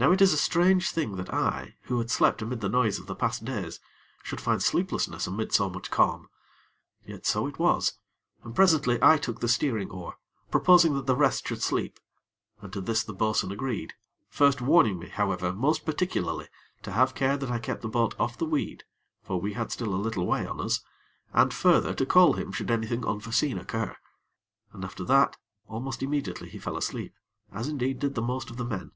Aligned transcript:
Now 0.00 0.10
it 0.10 0.22
is 0.22 0.32
a 0.32 0.38
strange 0.38 0.90
thing 0.90 1.14
that 1.16 1.32
I, 1.32 1.76
who 1.82 1.98
had 1.98 2.10
slept 2.10 2.42
amid 2.42 2.60
the 2.60 2.70
noise 2.70 2.98
of 2.98 3.06
the 3.06 3.14
past 3.14 3.44
days, 3.44 3.78
should 4.24 4.40
find 4.40 4.60
sleeplessness 4.62 5.26
amid 5.28 5.52
so 5.52 5.68
much 5.68 5.90
calm; 5.92 6.28
yet 7.06 7.24
so 7.24 7.46
it 7.46 7.58
was, 7.58 7.98
and 8.42 8.52
presently 8.56 8.98
I 9.00 9.18
took 9.18 9.38
the 9.40 9.46
steering 9.46 9.90
oar, 9.90 10.16
proposing 10.50 10.94
that 10.94 11.06
the 11.06 11.14
rest 11.14 11.46
should 11.46 11.62
sleep, 11.62 12.00
and 12.60 12.72
to 12.72 12.80
this 12.80 13.04
the 13.04 13.12
bo'sun 13.12 13.52
agreed, 13.52 13.92
first 14.28 14.60
warning 14.60 14.98
me, 14.98 15.08
however, 15.08 15.52
most 15.52 15.84
particularly 15.84 16.48
to 16.82 16.90
have 16.92 17.14
care 17.14 17.36
that 17.36 17.50
I 17.50 17.58
kept 17.60 17.82
the 17.82 17.88
boat 17.88 18.16
off 18.18 18.38
the 18.38 18.46
weed 18.46 18.84
(for 19.22 19.38
we 19.38 19.52
had 19.52 19.70
still 19.70 19.94
a 19.94 20.00
little 20.02 20.26
way 20.26 20.46
on 20.46 20.60
us), 20.60 20.80
and, 21.32 21.54
further, 21.54 21.94
to 21.94 22.06
call 22.06 22.32
him 22.32 22.50
should 22.52 22.70
anything 22.70 23.06
unforeseen 23.06 23.58
occur. 23.58 23.94
And 24.72 24.82
after 24.84 25.04
that, 25.04 25.36
almost 25.68 26.02
immediately 26.02 26.48
he 26.48 26.58
fell 26.58 26.78
asleep, 26.78 27.14
as 27.52 27.68
indeed 27.68 28.00
did 28.00 28.14
the 28.16 28.22
most 28.22 28.50
of 28.50 28.56
the 28.56 28.64
men. 28.64 28.92